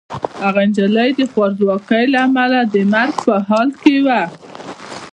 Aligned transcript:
هغه 0.43 0.61
نجلۍ 0.69 1.09
د 1.19 1.21
خوارځواکۍ 1.31 2.03
له 2.13 2.19
امله 2.27 2.59
د 2.73 2.75
مرګ 2.93 3.15
په 3.25 3.35
حال 3.47 3.69
کې 3.81 3.95
وه. 4.05 4.21